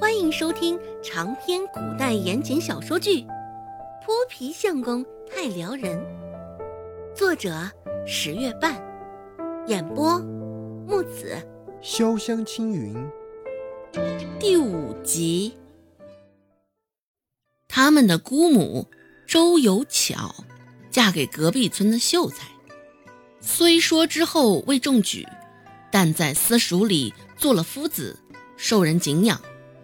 [0.00, 3.22] 欢迎收听长篇古代言情小说剧
[4.04, 5.98] 《泼皮相公太撩人》，
[7.16, 7.68] 作者
[8.06, 8.80] 十月半，
[9.66, 10.20] 演播
[10.86, 11.36] 木子
[11.82, 12.94] 潇湘青云，
[14.38, 15.52] 第五集。
[17.66, 18.86] 他们的姑母
[19.26, 20.32] 周有巧
[20.92, 22.46] 嫁给隔壁村的秀才，
[23.40, 25.26] 虽说之后未中举，
[25.90, 28.16] 但在私塾里做了夫子，
[28.56, 29.40] 受人敬仰。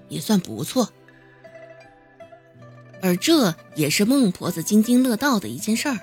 [0.09, 0.93] 也算不错，
[3.03, 5.99] 而这也是孟婆子津津乐道的一件事儿。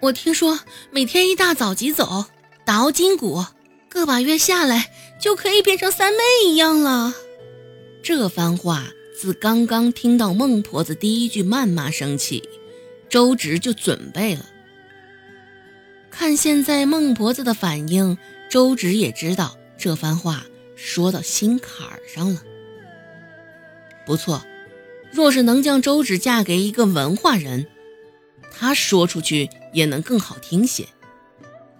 [0.00, 2.26] 我听说每天一大早即走，
[2.64, 3.44] 打熬筋骨，
[3.88, 7.14] 个把月下来就可以变成三妹一样了。
[8.02, 8.86] 这番话
[9.18, 12.48] 自刚刚听到孟婆子第一句谩骂声起，
[13.08, 14.44] 周直就准备了。
[16.10, 18.16] 看现在孟婆子的反应，
[18.50, 20.44] 周直也知道这番话
[20.76, 22.42] 说到心坎儿上了。
[24.06, 24.42] 不错，
[25.12, 27.66] 若是能将周芷嫁给一个文化人，
[28.56, 30.86] 她说出去也能更好听些。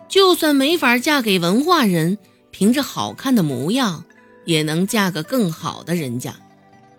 [0.09, 2.19] 就算没法嫁给文化人，
[2.51, 4.05] 凭着好看的模样，
[4.45, 6.35] 也能嫁个更好的人家，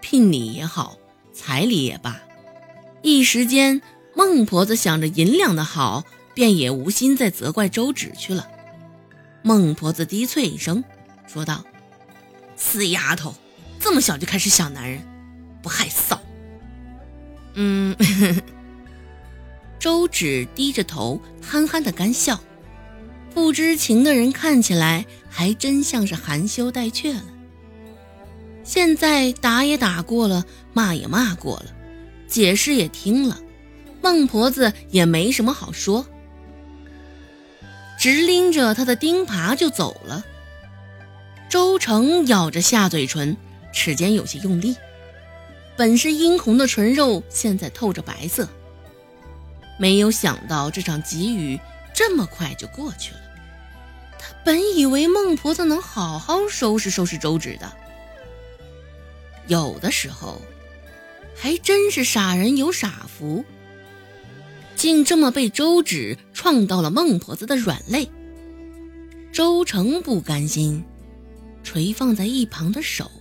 [0.01, 0.97] 聘礼也好，
[1.33, 2.21] 彩礼也罢。
[3.01, 3.81] 一时间，
[4.15, 8.47] 孟婆子想着银两的好，便也无心再责怪周芷去了。
[9.41, 10.83] 孟婆子低啐一声，
[11.25, 11.63] 说道
[12.57, 13.33] ：“死丫头，
[13.79, 15.01] 这么小就开始想男人。”
[15.61, 16.17] 不害臊。
[17.55, 17.95] 嗯，
[19.79, 22.39] 周芷低着头，憨憨的干笑。
[23.33, 27.23] 不知情的人看起来还真像是含羞带怯了。
[28.63, 31.65] 现在打也打过了，骂也骂过了，
[32.27, 33.39] 解释也听了，
[34.01, 36.05] 孟婆子也没什么好说，
[37.99, 40.25] 直拎着他的钉耙就走了。
[41.47, 43.37] 周成咬着下嘴唇，
[43.71, 44.75] 齿间有些用力。
[45.77, 48.49] 本是殷红的唇肉，现在透着白色。
[49.79, 51.59] 没有想到这场急雨
[51.93, 53.19] 这么快就过去了。
[54.19, 57.71] 他本以为孟婆子能好好收拾收拾周芷的，
[59.45, 60.41] 有的时候
[61.35, 63.45] 还真是傻人有傻福，
[64.75, 68.09] 竟这么被周芷撞到了孟婆子的软肋。
[69.31, 70.83] 周成不甘心，
[71.63, 73.11] 垂放在一旁的手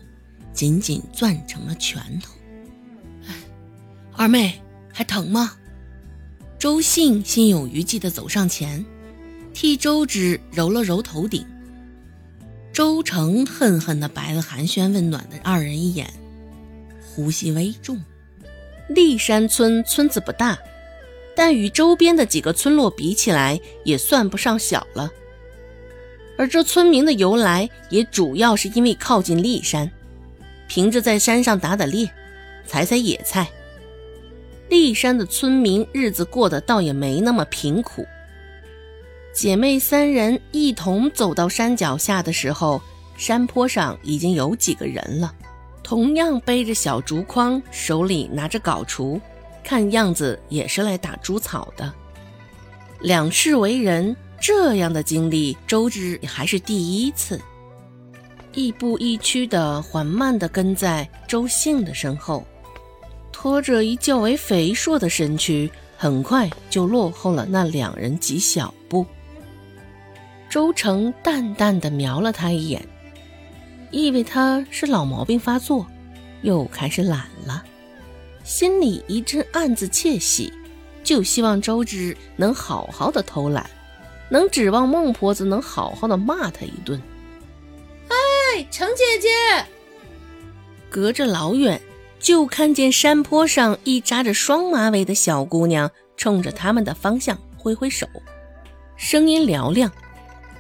[0.55, 2.33] 紧紧攥成了拳头。
[4.19, 4.63] 二妹
[4.93, 5.53] 还疼吗？
[6.59, 8.83] 周信心有余悸地走上前，
[9.53, 11.47] 替周芷揉了揉头顶。
[12.73, 16.11] 周成恨恨地白了寒暄问暖的二人一眼，
[17.03, 18.03] 呼吸微重。
[18.89, 20.59] 立山村村子不大，
[21.35, 25.11] 但与周边的几个村落比起来，也算不上小了。
[26.39, 29.91] 而这村民的由来，也主要是因为靠近骊山，
[30.69, 32.11] 凭着在山上打打猎，
[32.67, 33.47] 采采野菜。
[34.69, 38.07] 骊山的村民日子过得倒也没那么贫苦。
[39.33, 42.81] 姐妹三人一同走到山脚下的时候，
[43.17, 45.33] 山坡上已经有几个人了，
[45.83, 49.21] 同样背着小竹筐，手里拿着镐锄，
[49.63, 51.93] 看样子也是来打猪草的。
[53.01, 57.41] 两世为人，这样的经历，周芷还是第一次。
[58.55, 62.43] 亦步亦趋的，缓慢地跟在周信的身后。
[63.39, 69.05] 拖着一较为肥硕的身躯，很快就落后了那两人几小步。
[70.49, 72.83] 周成淡淡的瞄了他一眼，
[73.91, 75.87] 以为他是老毛病发作，
[76.41, 77.63] 又开始懒了，
[78.43, 80.51] 心里一阵暗自窃喜，
[81.05, 83.69] 就希望周芷能好好的偷懒，
[84.31, 86.99] 能指望孟婆子能好好的骂他一顿。
[88.09, 89.29] 哎，程姐姐，
[90.89, 91.79] 隔着老远。
[92.19, 98.07] 就看见山坡上一扎着双马尾的小姑娘冲着他们的方向挥挥手，
[98.97, 99.91] 声音嘹亮。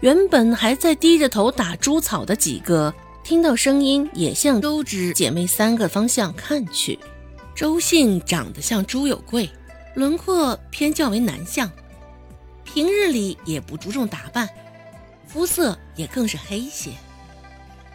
[0.01, 2.95] 原本还在低着头打猪草的几个，
[3.25, 6.99] 听到声音也向周芷姐妹三个方向看去。
[7.55, 9.49] 周信长得像朱有贵，
[9.95, 11.69] 轮廓偏较为男相，
[12.63, 14.47] 平日里也不注重打扮，
[15.27, 16.91] 肤色也更是黑些。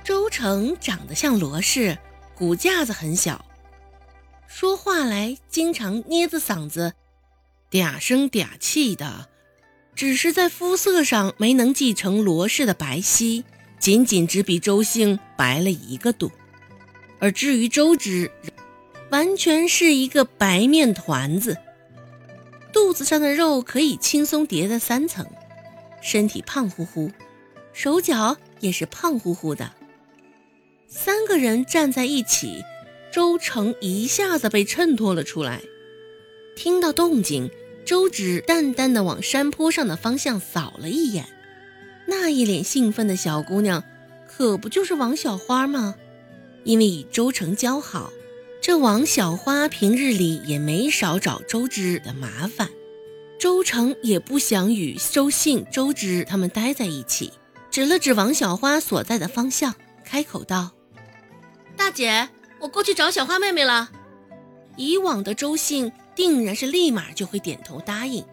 [0.03, 1.95] 周成长得像罗氏，
[2.33, 3.45] 骨架子很小。
[4.53, 6.93] 说话来经常捏着嗓子，
[7.71, 9.29] 嗲声嗲气的，
[9.95, 13.45] 只是在肤色上没能继承罗氏的白皙，
[13.79, 16.29] 仅仅只比周兴白了一个度。
[17.19, 18.29] 而至于周芷，
[19.09, 21.57] 完全是一个白面团子，
[22.73, 25.25] 肚子上的肉可以轻松叠在三层，
[26.03, 27.09] 身体胖乎乎，
[27.71, 29.71] 手脚也是胖乎乎的。
[30.89, 32.61] 三个人站在一起，
[33.11, 35.61] 周成一下子被衬托了出来。
[36.55, 37.49] 听到动静，
[37.85, 41.27] 周芷淡淡的往山坡上的方向扫了一眼，
[42.07, 43.83] 那一脸兴奋的小姑娘，
[44.27, 45.95] 可不就是王小花吗？
[46.63, 48.11] 因为与周成交好，
[48.61, 52.69] 这王小花平日里也没少找周芷的麻烦。
[53.39, 57.33] 周成也不想与周信、周芷他们待在一起，
[57.71, 59.73] 指了指王小花所在的方向，
[60.05, 60.69] 开口道
[61.75, 62.29] ：“大姐，
[62.61, 63.89] 我过去找小花妹妹了。”
[64.77, 68.23] 以往的周信定然是立马就会点头答应，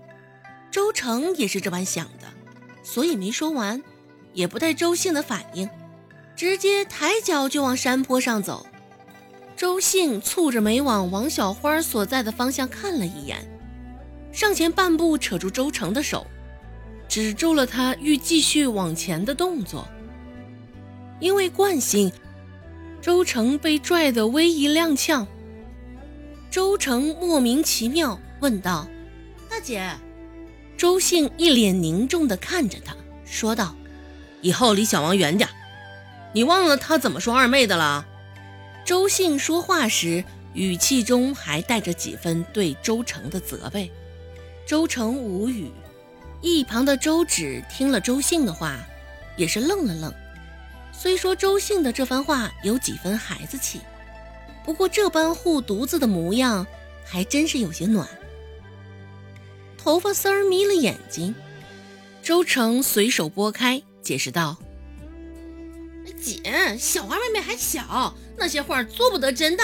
[0.71, 2.29] 周成也是这般想的，
[2.85, 3.83] 所以没说完，
[4.35, 5.69] 也不待周信的反应。
[6.37, 8.65] 直接抬脚就往山坡上走，
[9.57, 13.39] 周信蹙着眉往王小花所在的方向看了一眼，
[14.31, 16.25] 上前半步扯住周成的手，
[17.09, 19.89] 止住了他欲继续往前的动作。
[21.19, 22.13] 因为惯性，
[23.09, 25.27] 周成被拽得微一踉跄。
[26.51, 28.87] 周成莫名其妙问道
[29.49, 29.97] ：“大姐。”
[30.77, 32.95] 周信一脸凝重地看着他，
[33.25, 33.75] 说道
[34.43, 35.49] ：“以后离小王远点。”
[36.35, 38.07] 你忘了他怎么说二妹的了？
[38.85, 40.23] 周信说话时
[40.53, 43.91] 语气中还带着几分对周成的责备。
[44.67, 45.71] 周成无语，
[46.43, 48.77] 一旁的周芷听了周信的话，
[49.39, 50.13] 也是愣了愣。
[51.01, 53.81] 虽说周信的这番话有几分孩子气，
[54.65, 56.67] 不过这般护犊子的模样，
[57.05, 58.09] 还真是有些暖。
[59.77, 61.33] 头发丝儿眯了眼睛，
[62.21, 64.57] 周成随手拨开，解释道。
[66.21, 69.63] 姐，小花妹妹还小，那些话做不得真的。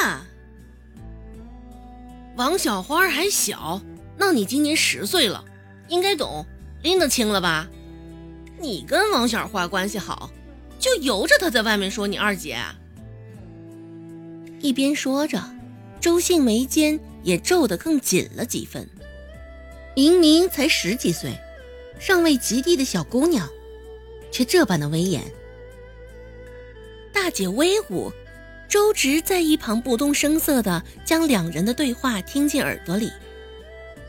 [2.36, 3.82] 王小花还小，
[4.16, 5.44] 那你今年十岁了，
[5.88, 6.46] 应该懂，
[6.82, 7.66] 拎得清了吧？
[8.60, 10.30] 你跟王小花关系好，
[10.84, 12.58] 就由着她在外面说你二姐。
[14.60, 15.42] 一边说着，
[15.98, 18.86] 周信眉间也皱得更紧了几分。
[19.96, 21.38] 明明才十几岁，
[21.98, 23.48] 尚未及第的小姑娘，
[24.30, 25.22] 却这般的威严。
[27.14, 28.12] 大姐威武，
[28.68, 33.10] 周直在一旁不动声色地将两人的对话听进耳朵里，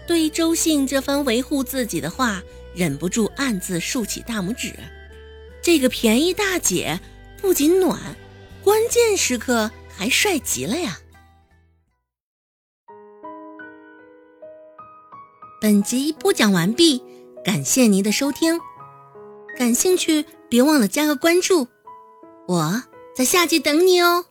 [0.05, 2.43] 对周信这番维护自己的话，
[2.75, 4.73] 忍不住暗自竖起大拇指。
[5.65, 6.99] 这个便宜大姐
[7.41, 7.99] 不仅暖，
[8.63, 10.99] 关键时刻还帅极了呀！
[15.59, 17.01] 本集播讲完毕，
[17.43, 18.59] 感谢您的收听，
[19.57, 21.67] 感兴趣别忘了加个关注，
[22.47, 22.83] 我。
[23.15, 24.25] 在下集等你哦。